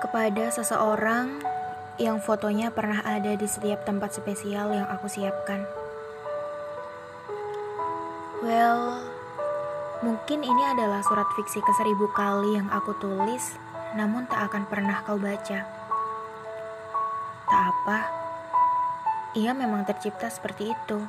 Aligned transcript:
kepada 0.00 0.52
seseorang 0.52 1.40
yang 1.96 2.20
fotonya 2.20 2.68
pernah 2.68 3.00
ada 3.00 3.32
di 3.32 3.48
setiap 3.48 3.88
tempat 3.88 4.12
spesial 4.12 4.68
yang 4.68 4.84
aku 4.92 5.08
siapkan. 5.08 5.64
Well, 8.44 9.00
mungkin 10.04 10.44
ini 10.44 10.62
adalah 10.76 11.00
surat 11.00 11.24
fiksi 11.32 11.64
ke 11.64 11.72
seribu 11.80 12.12
kali 12.12 12.60
yang 12.60 12.68
aku 12.68 12.92
tulis, 13.00 13.56
namun 13.96 14.28
tak 14.28 14.52
akan 14.52 14.68
pernah 14.68 15.00
kau 15.08 15.16
baca. 15.16 15.64
Tak 17.48 17.62
apa, 17.72 17.98
ia 19.32 19.56
memang 19.56 19.88
tercipta 19.88 20.28
seperti 20.28 20.76
itu. 20.76 21.00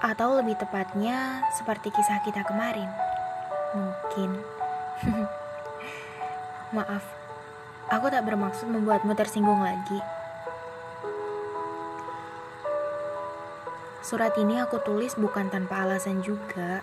Atau 0.00 0.38
lebih 0.38 0.56
tepatnya, 0.56 1.42
seperti 1.58 1.90
kisah 1.90 2.22
kita 2.22 2.46
kemarin. 2.46 2.88
Mungkin. 3.74 4.30
Maaf, 6.76 7.19
aku 7.90 8.06
tak 8.06 8.22
bermaksud 8.22 8.70
membuatmu 8.70 9.12
tersinggung 9.18 9.66
lagi. 9.66 9.98
Surat 14.00 14.32
ini 14.38 14.62
aku 14.62 14.80
tulis 14.80 15.18
bukan 15.18 15.50
tanpa 15.50 15.84
alasan 15.84 16.22
juga. 16.22 16.80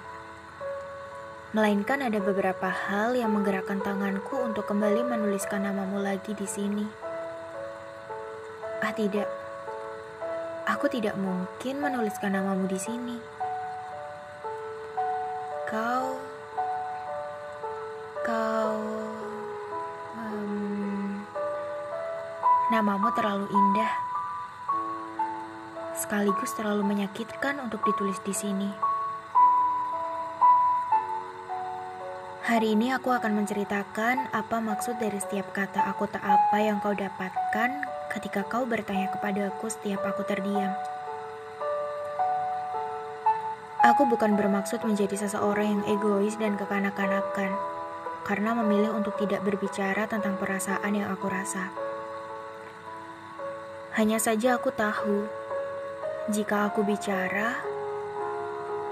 Melainkan 1.55 2.03
ada 2.03 2.19
beberapa 2.19 2.67
hal 2.67 3.15
yang 3.15 3.31
menggerakkan 3.33 3.79
tanganku 3.79 4.35
untuk 4.35 4.67
kembali 4.67 5.01
menuliskan 5.07 5.63
namamu 5.63 6.03
lagi 6.03 6.35
di 6.35 6.45
sini. 6.45 6.85
Ah 8.83 8.93
tidak, 8.93 9.25
aku 10.69 10.91
tidak 10.91 11.17
mungkin 11.17 11.81
menuliskan 11.81 12.35
namamu 12.35 12.67
di 12.69 12.77
sini. 12.77 13.17
Kau, 15.67 16.19
kau, 18.23 18.96
namamu 22.67 23.07
terlalu 23.15 23.47
indah, 23.47 23.91
sekaligus 25.95 26.51
terlalu 26.51 26.83
menyakitkan 26.83 27.63
untuk 27.63 27.79
ditulis 27.87 28.19
di 28.27 28.35
sini. 28.35 28.67
Hari 32.43 32.75
ini 32.75 32.91
aku 32.91 33.15
akan 33.15 33.39
menceritakan 33.39 34.35
apa 34.35 34.59
maksud 34.59 34.99
dari 34.99 35.15
setiap 35.15 35.55
kata 35.55 35.87
aku 35.87 36.11
tak 36.11 36.19
apa 36.23 36.57
yang 36.59 36.83
kau 36.83 36.91
dapatkan 36.91 37.87
ketika 38.11 38.43
kau 38.51 38.67
bertanya 38.67 39.15
kepadaku 39.15 39.71
setiap 39.71 40.03
aku 40.03 40.27
terdiam. 40.27 40.75
Aku 43.87 44.03
bukan 44.11 44.35
bermaksud 44.35 44.83
menjadi 44.83 45.15
seseorang 45.15 45.79
yang 45.79 45.83
egois 45.87 46.35
dan 46.35 46.59
kekanak-kanakan, 46.59 47.55
karena 48.27 48.51
memilih 48.59 48.91
untuk 48.91 49.15
tidak 49.15 49.39
berbicara 49.47 50.03
tentang 50.11 50.35
perasaan 50.35 50.91
yang 50.91 51.07
aku 51.07 51.31
rasa. 51.31 51.86
Hanya 53.97 54.21
saja 54.21 54.61
aku 54.61 54.69
tahu, 54.69 55.25
jika 56.29 56.69
aku 56.69 56.85
bicara, 56.85 57.57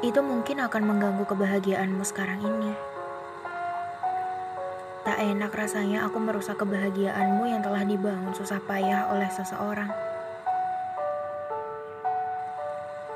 itu 0.02 0.17
mungkin 0.17 0.58
akan 0.66 0.81
mengganggu 0.81 1.30
kebahagiaanmu 1.30 2.02
sekarang 2.02 2.42
ini. 2.42 2.73
Tak 5.06 5.22
enak 5.22 5.53
rasanya 5.53 6.09
aku 6.09 6.17
merusak 6.17 6.58
kebahagiaanmu 6.58 7.45
yang 7.45 7.62
telah 7.62 7.86
dibangun 7.86 8.34
susah 8.34 8.58
payah 8.66 9.14
oleh 9.14 9.30
seseorang. 9.30 9.94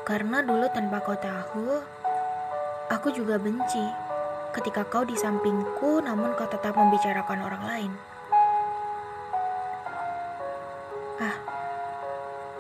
Karena 0.06 0.46
dulu 0.46 0.70
tanpa 0.70 1.02
kau 1.02 1.18
tahu, 1.18 1.74
aku 2.94 3.18
juga 3.18 3.42
benci 3.42 3.82
ketika 4.54 4.86
kau 4.86 5.02
di 5.02 5.18
sampingku 5.18 6.06
namun 6.06 6.38
kau 6.38 6.46
tetap 6.46 6.78
membicarakan 6.78 7.42
orang 7.42 7.66
lain. 7.66 7.94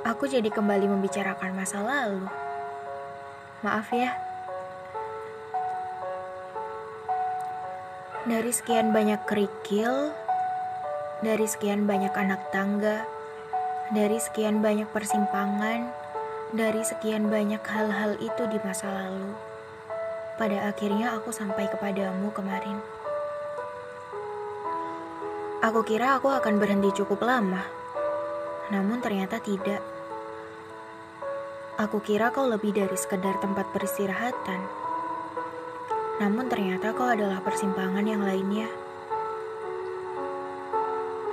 Aku 0.09 0.25
jadi 0.25 0.49
kembali 0.49 0.89
membicarakan 0.89 1.53
masa 1.53 1.85
lalu. 1.85 2.25
Maaf 3.61 3.93
ya. 3.93 4.17
Dari 8.25 8.49
sekian 8.49 8.89
banyak 8.89 9.21
kerikil, 9.29 10.09
dari 11.21 11.45
sekian 11.45 11.85
banyak 11.85 12.09
anak 12.17 12.41
tangga, 12.49 13.05
dari 13.93 14.17
sekian 14.17 14.65
banyak 14.65 14.89
persimpangan, 14.89 15.93
dari 16.57 16.81
sekian 16.81 17.29
banyak 17.29 17.61
hal-hal 17.61 18.17
itu 18.17 18.43
di 18.49 18.57
masa 18.65 18.89
lalu, 18.89 19.33
pada 20.41 20.73
akhirnya 20.73 21.13
aku 21.21 21.29
sampai 21.29 21.69
kepadamu 21.69 22.33
kemarin. 22.33 22.81
Aku 25.61 25.85
kira 25.85 26.17
aku 26.17 26.33
akan 26.33 26.57
berhenti 26.57 26.89
cukup 26.97 27.21
lama, 27.25 27.61
namun 28.69 29.01
ternyata 29.01 29.41
tidak. 29.41 29.98
Aku 31.79 32.03
kira 32.03 32.35
kau 32.35 32.43
lebih 32.43 32.75
dari 32.75 32.99
sekedar 32.99 33.39
tempat 33.39 33.71
peristirahatan 33.71 34.89
namun 36.19 36.51
ternyata 36.51 36.91
kau 36.91 37.07
adalah 37.07 37.39
persimpangan 37.39 38.03
yang 38.03 38.19
lainnya. 38.19 38.67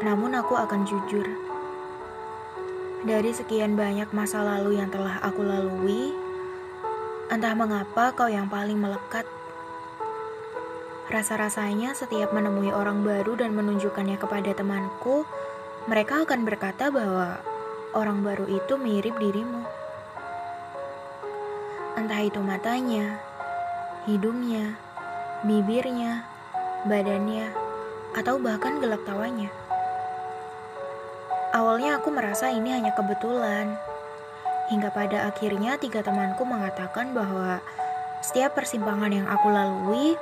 Namun 0.06 0.38
aku 0.38 0.54
akan 0.54 0.86
jujur. 0.86 1.26
Dari 3.02 3.34
sekian 3.34 3.74
banyak 3.74 4.14
masa 4.14 4.46
lalu 4.46 4.78
yang 4.78 4.86
telah 4.86 5.18
aku 5.26 5.42
lalui, 5.42 6.14
entah 7.34 7.54
mengapa 7.58 8.14
kau 8.14 8.30
yang 8.30 8.46
paling 8.46 8.78
melekat. 8.78 9.26
Rasa-rasanya 11.10 11.94
setiap 11.98 12.30
menemui 12.30 12.70
orang 12.70 13.02
baru 13.02 13.38
dan 13.38 13.54
menunjukkannya 13.58 14.18
kepada 14.22 14.54
temanku, 14.54 15.26
mereka 15.90 16.22
akan 16.22 16.46
berkata 16.46 16.94
bahwa 16.94 17.42
orang 17.94 18.22
baru 18.22 18.46
itu 18.46 18.78
mirip 18.78 19.18
dirimu. 19.18 19.85
Entah 21.96 22.20
itu 22.20 22.36
matanya, 22.44 23.16
hidungnya, 24.04 24.76
bibirnya, 25.48 26.28
badannya, 26.84 27.48
atau 28.12 28.36
bahkan 28.36 28.84
gelak 28.84 29.00
tawanya. 29.08 29.48
Awalnya 31.56 31.96
aku 31.96 32.12
merasa 32.12 32.52
ini 32.52 32.68
hanya 32.68 32.92
kebetulan, 32.92 33.80
hingga 34.68 34.92
pada 34.92 35.24
akhirnya 35.24 35.80
tiga 35.80 36.04
temanku 36.04 36.44
mengatakan 36.44 37.16
bahwa 37.16 37.64
setiap 38.20 38.52
persimpangan 38.52 39.16
yang 39.16 39.26
aku 39.32 39.48
lalui, 39.48 40.20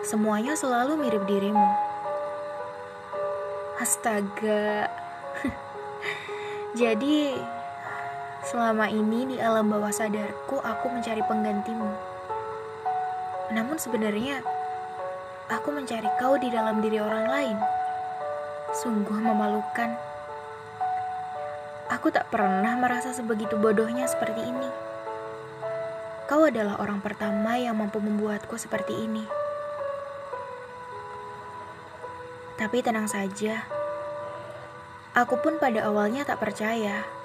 semuanya 0.00 0.56
selalu 0.56 1.04
mirip 1.04 1.28
dirimu. 1.28 1.68
Astaga. 3.76 4.88
Jadi, 6.80 7.36
selama 8.44 8.92
ini 8.92 9.24
di 9.24 9.36
alam 9.40 9.72
bawah 9.72 9.88
sadarku 9.88 10.60
aku 10.60 10.92
mencari 10.92 11.24
penggantimu. 11.24 11.88
Namun 13.56 13.80
sebenarnya 13.80 14.44
aku 15.48 15.72
mencari 15.72 16.08
kau 16.20 16.36
di 16.36 16.52
dalam 16.52 16.84
diri 16.84 17.00
orang 17.00 17.26
lain. 17.28 17.58
Sungguh 18.84 19.16
memalukan. 19.16 19.96
Aku 21.88 22.12
tak 22.12 22.28
pernah 22.28 22.76
merasa 22.76 23.16
sebegitu 23.16 23.56
bodohnya 23.56 24.04
seperti 24.04 24.44
ini. 24.44 24.68
Kau 26.28 26.44
adalah 26.44 26.80
orang 26.80 27.00
pertama 27.00 27.56
yang 27.56 27.76
mampu 27.76 28.00
membuatku 28.00 28.56
seperti 28.60 29.08
ini. 29.08 29.24
Tapi 32.60 32.80
tenang 32.84 33.08
saja. 33.08 33.64
Aku 35.16 35.38
pun 35.40 35.60
pada 35.60 35.86
awalnya 35.86 36.26
tak 36.26 36.42
percaya. 36.42 37.23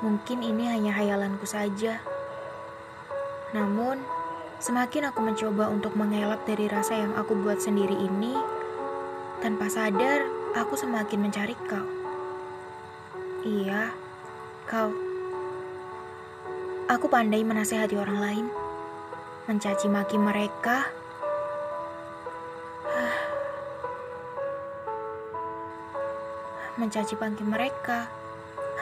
Mungkin 0.00 0.42
ini 0.42 0.70
hanya 0.70 0.94
hayalanku 0.94 1.44
saja. 1.44 1.98
Namun, 3.50 3.98
Semakin 4.58 5.06
aku 5.06 5.22
mencoba 5.22 5.70
untuk 5.70 5.94
mengelak 5.94 6.42
dari 6.42 6.66
rasa 6.66 6.98
yang 6.98 7.14
aku 7.14 7.30
buat 7.46 7.62
sendiri 7.62 7.94
ini, 7.94 8.34
tanpa 9.38 9.70
sadar 9.70 10.26
aku 10.58 10.74
semakin 10.74 11.22
mencari 11.22 11.54
kau. 11.70 11.86
Iya, 13.46 13.94
kau. 14.66 14.90
Aku 16.90 17.06
pandai 17.06 17.46
menasehati 17.46 17.94
orang 17.94 18.18
lain, 18.18 18.50
mencaci 19.46 19.86
maki 19.86 20.18
mereka. 20.18 20.90
mencaci 26.82 27.14
maki 27.14 27.46
mereka. 27.46 28.10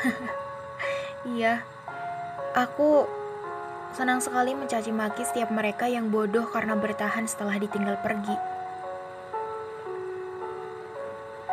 iya, 1.27 1.67
aku 2.55 3.05
Senang 3.97 4.21
sekali 4.21 4.53
mencaci 4.53 4.93
maki 4.93 5.25
setiap 5.25 5.49
mereka 5.49 5.89
yang 5.89 6.13
bodoh 6.13 6.45
karena 6.53 6.77
bertahan 6.77 7.25
setelah 7.25 7.57
ditinggal 7.57 7.97
pergi. 8.05 8.37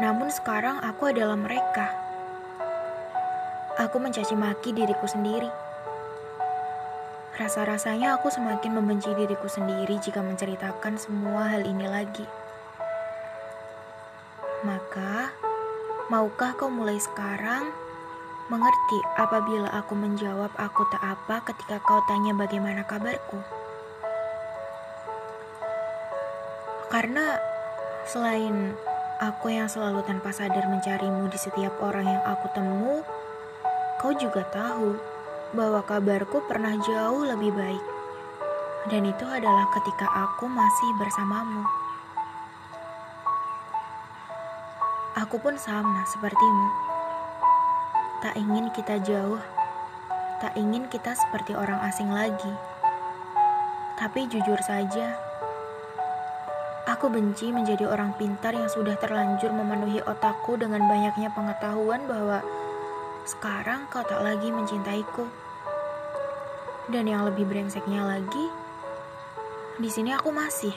Namun 0.03 0.27
sekarang 0.27 0.83
aku 0.83 1.07
adalah 1.07 1.39
mereka. 1.39 1.87
Aku 3.79 3.95
mencaci 3.95 4.35
maki 4.35 4.75
diriku 4.75 5.07
sendiri. 5.07 5.47
Rasa-rasanya 7.39 8.19
aku 8.19 8.27
semakin 8.27 8.75
membenci 8.75 9.15
diriku 9.15 9.47
sendiri 9.47 9.95
jika 10.03 10.19
menceritakan 10.19 10.99
semua 10.99 11.47
hal 11.47 11.63
ini 11.63 11.87
lagi. 11.87 12.27
Maka, 14.67 15.31
maukah 16.11 16.59
kau 16.59 16.67
mulai 16.67 16.99
sekarang 16.99 17.71
mengerti 18.51 18.99
apabila 19.15 19.71
aku 19.71 19.95
menjawab 19.95 20.51
aku 20.59 20.83
tak 20.91 20.99
apa 20.99 21.43
ketika 21.47 21.79
kau 21.79 22.03
tanya 22.09 22.35
bagaimana 22.35 22.83
kabarku? 22.83 23.39
Karena 26.91 27.39
selain 28.03 28.75
aku 29.23 29.49
yang 29.49 29.71
selalu 29.71 30.03
tanpa 30.03 30.35
sadar 30.35 30.67
mencarimu 30.67 31.31
di 31.31 31.39
setiap 31.39 31.79
orang 31.79 32.05
yang 32.05 32.23
aku 32.27 32.51
temu, 32.51 33.01
kau 34.03 34.11
juga 34.11 34.43
tahu 34.51 34.99
bahwa 35.55 35.79
kabarku 35.85 36.43
pernah 36.45 36.75
jauh 36.83 37.23
lebih 37.23 37.55
baik. 37.55 37.85
Dan 38.91 39.07
itu 39.07 39.23
adalah 39.23 39.71
ketika 39.71 40.05
aku 40.11 40.51
masih 40.51 40.89
bersamamu. 40.99 41.63
Aku 45.23 45.39
pun 45.39 45.55
sama 45.55 46.03
sepertimu. 46.09 46.67
Tak 48.23 48.39
ingin 48.39 48.71
kita 48.71 49.03
jauh, 49.03 49.43
tak 50.39 50.55
ingin 50.55 50.87
kita 50.87 51.11
seperti 51.11 51.59
orang 51.59 51.75
asing 51.83 52.07
lagi. 52.07 52.55
Tapi 53.99 54.31
jujur 54.31 54.55
saja, 54.63 55.19
aku 56.87 57.11
benci 57.11 57.51
menjadi 57.51 57.83
orang 57.83 58.15
pintar 58.15 58.55
yang 58.55 58.71
sudah 58.71 58.95
terlanjur 58.95 59.51
memenuhi 59.51 59.99
otakku 60.07 60.55
dengan 60.55 60.87
banyaknya 60.87 61.35
pengetahuan 61.35 62.07
bahwa 62.07 62.39
sekarang 63.27 63.91
kau 63.91 64.07
tak 64.07 64.23
lagi 64.23 64.55
mencintaiku. 64.55 65.27
Dan 66.87 67.11
yang 67.11 67.27
lebih 67.27 67.43
brengseknya 67.43 68.07
lagi, 68.07 68.45
di 69.83 69.91
sini 69.91 70.15
aku 70.15 70.31
masih. 70.31 70.71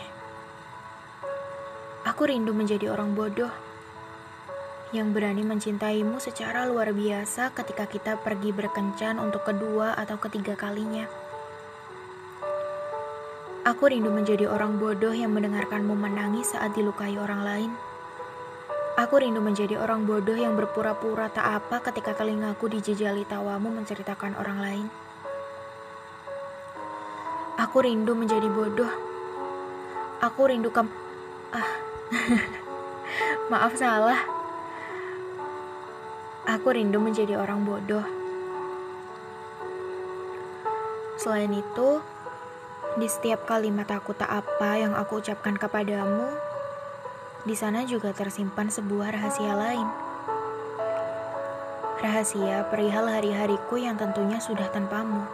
Aku 2.10 2.26
rindu 2.26 2.50
menjadi 2.50 2.90
orang 2.90 3.14
bodoh 3.14 3.65
yang 4.96 5.12
berani 5.12 5.44
mencintaimu 5.44 6.16
secara 6.16 6.64
luar 6.64 6.96
biasa 6.96 7.52
ketika 7.52 7.84
kita 7.84 8.12
pergi 8.16 8.56
berkencan 8.56 9.20
untuk 9.20 9.44
kedua 9.44 9.92
atau 9.92 10.16
ketiga 10.16 10.56
kalinya. 10.56 11.04
Aku 13.66 13.92
rindu 13.92 14.08
menjadi 14.08 14.48
orang 14.48 14.80
bodoh 14.80 15.12
yang 15.12 15.36
mendengarkanmu 15.36 15.92
menangis 15.92 16.56
saat 16.56 16.72
dilukai 16.72 17.18
orang 17.20 17.44
lain. 17.44 17.70
Aku 18.96 19.20
rindu 19.20 19.44
menjadi 19.44 19.76
orang 19.76 20.08
bodoh 20.08 20.38
yang 20.38 20.56
berpura-pura 20.56 21.28
tak 21.28 21.44
apa 21.44 21.84
ketika 21.90 22.16
telingaku 22.16 22.72
dijejali 22.72 23.28
tawamu 23.28 23.68
menceritakan 23.68 24.38
orang 24.40 24.58
lain. 24.62 24.86
Aku 27.60 27.84
rindu 27.84 28.16
menjadi 28.16 28.48
bodoh. 28.48 28.92
Aku 30.24 30.48
rindu 30.48 30.72
kem... 30.72 30.88
Ah, 31.52 31.68
maaf 33.52 33.76
salah. 33.76 34.35
Aku 36.46 36.70
rindu 36.70 37.02
menjadi 37.02 37.34
orang 37.34 37.66
bodoh. 37.66 38.06
Selain 41.18 41.50
itu, 41.50 41.98
di 42.94 43.10
setiap 43.10 43.50
kalimat 43.50 43.90
aku 43.90 44.14
tak 44.14 44.30
apa 44.30 44.78
yang 44.78 44.94
aku 44.94 45.18
ucapkan 45.18 45.58
kepadamu, 45.58 46.30
di 47.42 47.58
sana 47.58 47.82
juga 47.82 48.14
tersimpan 48.14 48.70
sebuah 48.70 49.10
rahasia 49.10 49.58
lain. 49.58 49.88
Rahasia 51.98 52.70
perihal 52.70 53.10
hari-hariku 53.10 53.82
yang 53.82 53.98
tentunya 53.98 54.38
sudah 54.38 54.70
tanpamu. 54.70 55.26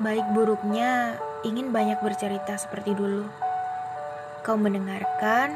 Baik 0.00 0.24
buruknya, 0.32 1.20
ingin 1.44 1.68
banyak 1.68 2.00
bercerita 2.00 2.56
seperti 2.56 2.96
dulu. 2.96 3.28
Kau 4.40 4.56
mendengarkan, 4.56 5.52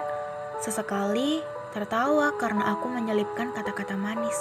sesekali 0.61 1.40
tertawa 1.73 2.32
karena 2.37 2.73
aku 2.73 2.88
menyelipkan 2.88 3.53
kata-kata 3.53 3.94
manis. 3.94 4.37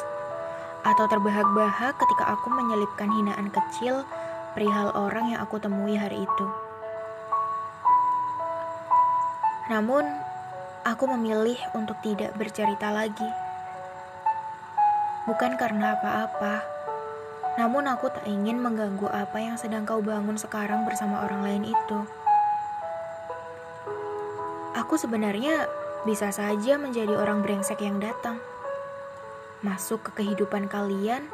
Atau 0.88 1.10
terbahak-bahak 1.12 2.00
ketika 2.00 2.38
aku 2.38 2.48
menyelipkan 2.54 3.12
hinaan 3.12 3.52
kecil 3.52 4.08
perihal 4.56 4.96
orang 4.96 5.36
yang 5.36 5.40
aku 5.44 5.60
temui 5.60 6.00
hari 6.00 6.24
itu. 6.24 6.46
Namun, 9.68 10.08
aku 10.88 11.04
memilih 11.12 11.60
untuk 11.76 12.00
tidak 12.00 12.32
bercerita 12.40 12.88
lagi. 12.96 13.30
Bukan 15.28 15.60
karena 15.60 16.00
apa-apa, 16.00 16.64
namun 17.58 17.90
aku 17.90 18.08
tak 18.14 18.24
ingin 18.30 18.62
mengganggu 18.62 19.10
apa 19.10 19.42
yang 19.42 19.58
sedang 19.60 19.84
kau 19.84 20.00
bangun 20.00 20.38
sekarang 20.40 20.86
bersama 20.86 21.26
orang 21.26 21.42
lain 21.42 21.64
itu. 21.68 22.00
Aku 24.78 24.96
sebenarnya 24.96 25.66
bisa 26.04 26.30
saja 26.30 26.78
menjadi 26.78 27.16
orang 27.18 27.42
brengsek 27.42 27.82
yang 27.82 27.98
datang. 27.98 28.38
Masuk 29.66 30.06
ke 30.06 30.22
kehidupan 30.22 30.70
kalian, 30.70 31.26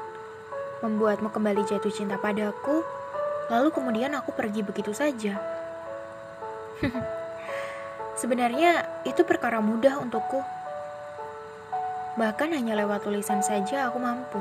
membuatmu 0.79 1.27
kembali 1.33 1.67
jatuh 1.67 1.91
cinta 1.91 2.15
padaku, 2.15 2.85
lalu 3.51 3.73
kemudian 3.75 4.15
aku 4.15 4.31
pergi 4.31 4.63
begitu 4.63 4.95
saja. 4.95 5.41
Sebenarnya 8.21 8.85
itu 9.03 9.25
perkara 9.27 9.59
mudah 9.59 9.99
untukku. 9.99 10.39
Bahkan 12.13 12.53
hanya 12.53 12.77
lewat 12.77 13.03
tulisan 13.03 13.41
saja 13.41 13.89
aku 13.89 13.97
mampu. 13.97 14.39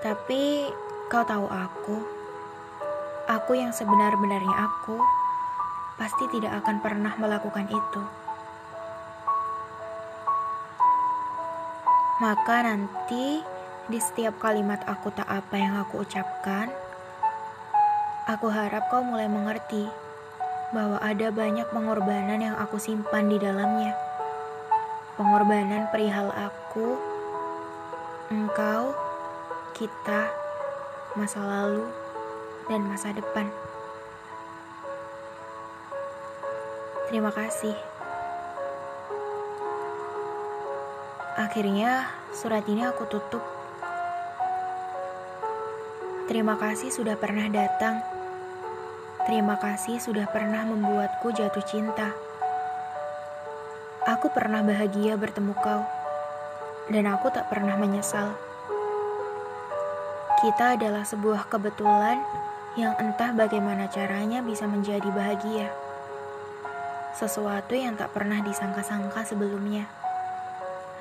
Tapi 0.00 0.70
kau 1.10 1.26
tahu 1.26 1.50
aku, 1.50 1.96
aku 3.26 3.52
yang 3.58 3.74
sebenar-benarnya 3.74 4.54
aku, 4.54 5.02
pasti 5.96 6.28
tidak 6.28 6.64
akan 6.64 6.76
pernah 6.84 7.12
melakukan 7.16 7.68
itu. 7.72 8.02
Maka 12.16 12.64
nanti 12.64 13.44
di 13.92 13.98
setiap 14.00 14.40
kalimat 14.40 14.80
aku 14.88 15.12
tak 15.12 15.28
apa 15.28 15.54
yang 15.60 15.76
aku 15.76 16.00
ucapkan, 16.00 16.72
aku 18.24 18.48
harap 18.48 18.88
kau 18.88 19.04
mulai 19.04 19.28
mengerti 19.28 19.84
bahwa 20.72 20.96
ada 21.04 21.28
banyak 21.28 21.68
pengorbanan 21.68 22.40
yang 22.40 22.56
aku 22.56 22.80
simpan 22.80 23.28
di 23.28 23.36
dalamnya. 23.36 23.92
Pengorbanan 25.20 25.88
perihal 25.92 26.32
aku, 26.32 26.96
engkau, 28.32 28.92
kita, 29.76 30.28
masa 31.16 31.40
lalu, 31.40 31.84
dan 32.68 32.84
masa 32.84 33.12
depan. 33.12 33.48
Terima 37.06 37.30
kasih. 37.30 37.78
Akhirnya, 41.38 42.10
surat 42.34 42.66
ini 42.66 42.82
aku 42.82 43.06
tutup. 43.06 43.46
Terima 46.26 46.58
kasih 46.58 46.90
sudah 46.90 47.14
pernah 47.14 47.46
datang. 47.46 48.02
Terima 49.22 49.54
kasih 49.54 50.02
sudah 50.02 50.26
pernah 50.26 50.66
membuatku 50.66 51.30
jatuh 51.30 51.62
cinta. 51.62 52.10
Aku 54.10 54.26
pernah 54.34 54.66
bahagia 54.66 55.14
bertemu 55.14 55.54
kau, 55.62 55.86
dan 56.90 57.06
aku 57.06 57.30
tak 57.30 57.46
pernah 57.46 57.78
menyesal. 57.78 58.34
Kita 60.42 60.74
adalah 60.74 61.06
sebuah 61.06 61.46
kebetulan 61.46 62.18
yang 62.74 62.98
entah 62.98 63.30
bagaimana 63.30 63.86
caranya 63.86 64.42
bisa 64.42 64.66
menjadi 64.66 65.06
bahagia. 65.14 65.85
Sesuatu 67.16 67.72
yang 67.72 67.96
tak 67.96 68.12
pernah 68.12 68.44
disangka-sangka 68.44 69.24
sebelumnya, 69.24 69.88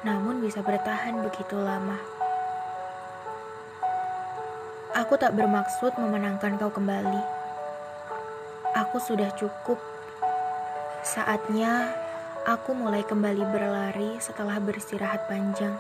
namun 0.07 0.39
bisa 0.39 0.63
bertahan 0.63 1.19
begitu 1.19 1.60
lama. 1.60 2.00
Aku 4.95 5.19
tak 5.19 5.36
bermaksud 5.36 5.91
memenangkan 6.00 6.55
kau 6.55 6.72
kembali. 6.72 7.19
Aku 8.79 8.95
sudah 9.03 9.27
cukup. 9.36 9.75
Saatnya 11.03 11.91
aku 12.48 12.72
mulai 12.72 13.03
kembali 13.03 13.43
berlari 13.51 14.15
setelah 14.24 14.55
beristirahat 14.63 15.27
panjang. 15.27 15.75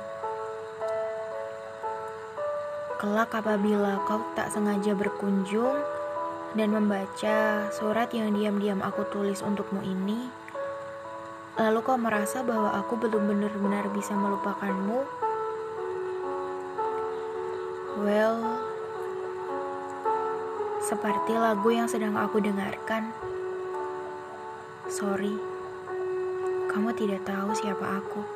Kelak 2.99 3.31
apabila 3.39 4.03
kau 4.03 4.19
tak 4.35 4.51
sengaja 4.51 4.99
berkunjung 4.99 5.94
dan 6.55 6.71
membaca 6.71 7.67
surat 7.75 8.07
yang 8.15 8.31
diam-diam 8.31 8.79
aku 8.79 9.03
tulis 9.11 9.43
untukmu 9.43 9.83
ini, 9.83 10.31
lalu 11.59 11.79
kau 11.83 11.99
merasa 11.99 12.41
bahwa 12.47 12.71
aku 12.79 12.95
belum 12.95 13.27
benar-benar 13.27 13.91
bisa 13.91 14.15
melupakanmu, 14.15 15.03
well, 17.99 18.39
seperti 20.79 21.35
lagu 21.35 21.69
yang 21.75 21.91
sedang 21.91 22.15
aku 22.15 22.39
dengarkan. 22.39 23.11
Sorry, 24.87 25.35
kamu 26.71 26.95
tidak 26.95 27.27
tahu 27.27 27.51
siapa 27.51 27.99
aku. 27.99 28.34